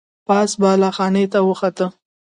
[0.27, 1.87] پاس بالا خانې ته وخوته.